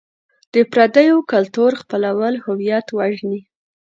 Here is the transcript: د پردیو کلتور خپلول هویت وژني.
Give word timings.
د 0.53 0.55
پردیو 0.71 1.17
کلتور 1.31 1.71
خپلول 1.81 2.33
هویت 2.45 2.87
وژني. 2.97 3.41